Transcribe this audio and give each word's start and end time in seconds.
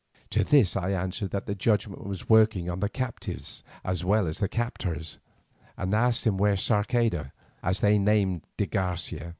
To 0.31 0.43
this 0.43 0.75
I 0.75 0.93
answered 0.93 1.29
that 1.29 1.45
the 1.45 1.53
judgment 1.53 2.03
was 2.03 2.27
working 2.27 2.71
on 2.71 2.79
the 2.79 2.89
captives 2.89 3.63
as 3.83 4.03
well 4.03 4.25
as 4.25 4.39
on 4.41 4.45
the 4.45 4.49
captors, 4.49 5.19
and 5.77 5.93
asked 5.93 6.25
him 6.25 6.39
where 6.39 6.53
was 6.53 6.63
Sarceda, 6.63 7.31
as 7.61 7.81
they 7.81 7.99
named 7.99 8.41
de 8.57 8.65
Garcia. 8.65 9.29